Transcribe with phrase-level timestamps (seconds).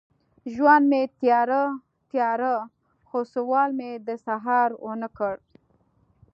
[0.53, 1.63] ژوند مې تیاره،
[2.09, 2.55] تیاره،
[3.07, 5.35] خو سوال مې د سهار ونه کړ